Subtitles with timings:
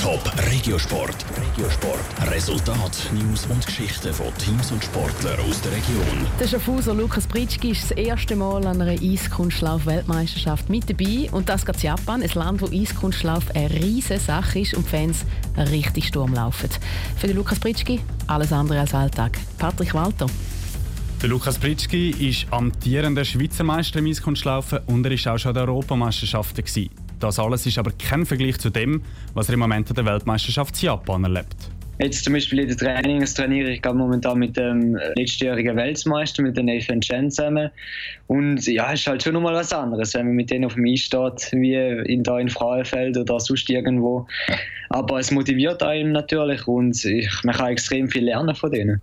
[0.00, 1.26] Top Regiosport.
[1.36, 2.30] Regiosport.
[2.32, 6.26] Resultat, News und Geschichten von Teams und Sportlern aus der Region.
[6.40, 11.28] Der Schaffhauser Lukas Britschki ist das erste Mal an einer Eiskunstlauf-Weltmeisterschaft mit dabei.
[11.32, 15.26] Und das geht Japan, ein Land, wo Eiskunstlauf eine riesige Sache ist und Fans
[15.58, 16.70] richtig Sturm laufen.
[17.18, 19.38] Für den Lukas Britschki alles andere als Alltag.
[19.58, 20.28] Patrick Walter.
[21.20, 25.56] Der Lukas Britschki ist amtierender Schweizer Meister im Eiskunstlaufen und er war auch schon an
[25.56, 26.64] den Europameisterschaften.
[27.20, 29.02] Das alles ist aber kein Vergleich zu dem,
[29.34, 31.70] was er im Moment an der Weltmeisterschaft in Japan erlebt.
[31.98, 36.64] Jetzt zum Beispiel in den Trainings trainiere ich momentan mit dem letztjährigen Weltmeister, mit den
[36.64, 37.68] Nathan Chen zusammen.
[38.26, 40.86] Und ja, es ist halt schon nochmal was anderes, wenn man mit denen auf dem
[40.86, 44.26] Eis steht, wie in, da in Frauenfeld oder sonst irgendwo.
[44.88, 49.02] Aber es motiviert einen natürlich und ich, man kann extrem viel lernen von denen.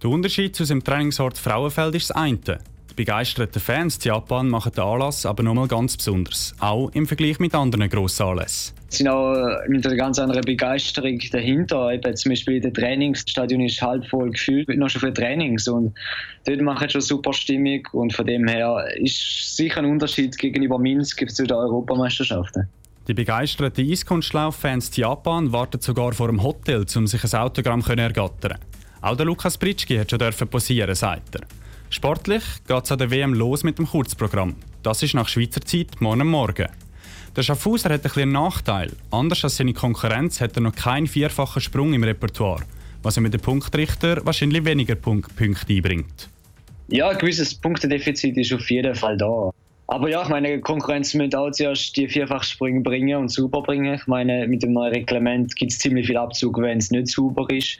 [0.00, 2.60] Der Unterschied zu dem Trainingsort Frauenfeld ist das eine.
[2.90, 7.38] Die begeisterten Fans in Japan machen den Anlass aber nochmal ganz besonders, auch im Vergleich
[7.38, 8.74] mit anderen grossen Anlässen.
[8.90, 9.36] Es sind auch
[9.68, 11.92] mit einer ganz anderen Begeisterung dahinter.
[11.92, 15.94] Eben zum Beispiel das Trainingsstadion ist halb voll gefüllt, noch schon für Trainings und
[16.44, 21.24] dort machen schon super Stimmung und von dem her ist sicher ein Unterschied gegenüber Minsk
[21.30, 22.68] zu den Europameisterschaften.
[23.06, 27.92] Die begeisterten Eiskunstlauf-Fans in Japan warten sogar vor dem Hotel, um sich ein Autogramm zu
[27.92, 28.58] ergattern.
[29.00, 31.59] Auch der Lukas Britschki hat schon posieren, sagt er.
[31.92, 34.54] Sportlich geht es an der WM los mit dem Kurzprogramm.
[34.84, 36.68] Das ist nach Schweizer Zeit morgen Morgen.
[37.34, 38.92] Der Schaffhauser hat ein einen Nachteil.
[39.10, 42.62] Anders als seine Konkurrenz hat er noch keinen vierfachen Sprung im Repertoire,
[43.02, 45.32] was ihm mit dem Punktrichter wahrscheinlich weniger Punkte
[45.68, 46.28] einbringt.
[46.86, 49.50] Ja, ein gewisses Punktedefizit ist auf jeden Fall da.
[49.90, 53.92] Aber ja, ich meine, Konkurrenz müssen auch zuerst die Vierfachsprünge bringen und super bringen.
[53.92, 57.44] Ich meine, mit dem neuen Reglement gibt es ziemlich viel Abzug, wenn es nicht super
[57.50, 57.76] ist.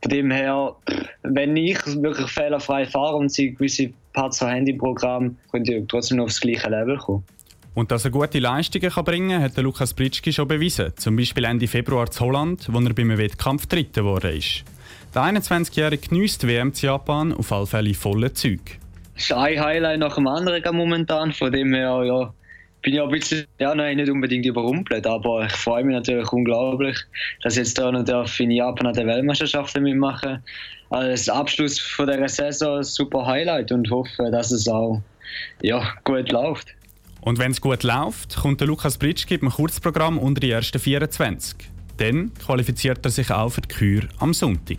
[0.00, 0.76] Von dem her,
[1.24, 6.18] wenn ich wirklich fehlerfrei fahre und sie gewisse Parts haben im Programm, könnte ich trotzdem
[6.18, 7.24] noch aufs gleiche Level kommen.
[7.74, 10.92] Und dass er gute Leistungen kann bringen kann, hat der Lukas Britschki schon bewiesen.
[10.94, 14.62] Zum Beispiel Ende Februar zu Holland, wo er beim Wettkampf Dritter geworden ist.
[15.12, 18.78] Der 21-Jährige genießt WM zu Japan auf alle Fälle volle Zeug.
[19.18, 22.32] Ist ein Highlight nach dem anderen momentan, von dem her ja,
[22.82, 26.30] bin ich auch ein bisschen, ja, nein, nicht unbedingt überrumpelt, aber ich freue mich natürlich
[26.32, 26.96] unglaublich,
[27.42, 30.40] dass ich jetzt da noch darf in Japan an der Weltmeisterschaften mitmachen
[30.90, 35.02] Als Abschluss von der Saison ein super Highlight und hoffe, dass es auch
[35.62, 36.68] ja, gut läuft.
[37.20, 41.56] Und wenn es gut läuft, kommt der Lukas Britschki im Kurzprogramm unter die ersten 24.
[41.96, 44.78] Dann qualifiziert er sich auch für die Kür am Sonntag.